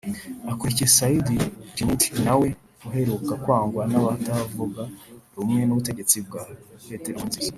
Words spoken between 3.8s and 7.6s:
n’abatavuga rumwe n’ubutegetsi bwa Petero Nkurunziza